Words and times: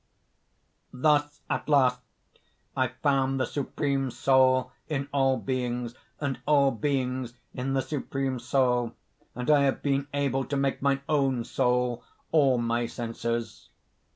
"Thus 0.91 1.41
at 1.47 1.69
last 1.69 2.01
I 2.75 2.87
found 2.87 3.39
the 3.39 3.45
supreme 3.45 4.09
Soul 4.09 4.71
in 4.89 5.07
all 5.13 5.37
beings, 5.37 5.93
and 6.19 6.39
all 6.47 6.71
beings 6.71 7.35
in 7.53 7.75
the 7.75 7.83
supreme 7.83 8.39
Soul; 8.39 8.93
and 9.35 9.47
I 9.51 9.61
have 9.61 9.83
been 9.83 10.07
able 10.11 10.43
to 10.45 10.57
make 10.57 10.81
mine 10.81 11.03
own 11.07 11.43
soul 11.43 12.03
all 12.31 12.57
my 12.57 12.87
senses. 12.87 13.69